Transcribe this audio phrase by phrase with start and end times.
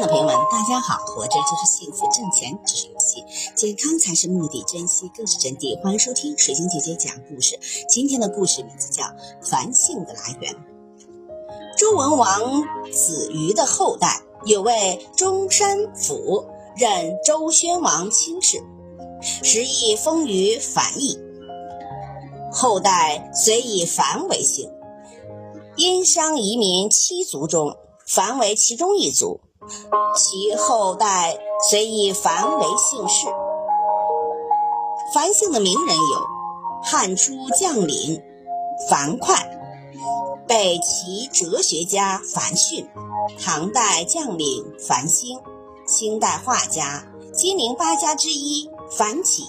[0.00, 0.96] 的朋友们，大家好！
[1.04, 3.22] 活着就是幸福，挣钱只是游戏，
[3.54, 5.78] 健康才是目的，珍惜更是真谛。
[5.82, 7.58] 欢迎收听水晶姐姐讲故事。
[7.86, 9.02] 今天的故事名字叫
[9.42, 10.54] 《繁姓的来源》。
[11.76, 16.46] 周文王子瑜的后代有位中山府，
[16.78, 18.62] 任周宣王卿士，
[19.20, 21.18] 时亦封于樊邑。
[22.50, 24.72] 后代虽以樊为姓，
[25.76, 27.76] 殷商移民七族中，
[28.06, 29.42] 樊为其中一族。
[30.16, 33.26] 其后代虽以樊为姓氏，
[35.14, 36.22] 樊姓的名人有
[36.82, 38.22] 汉初将领
[38.88, 39.36] 樊哙，
[40.48, 42.88] 北齐哲学家樊逊，
[43.38, 45.38] 唐代将领樊兴，
[45.86, 47.04] 清代画家
[47.34, 49.42] 金陵八家之一樊起。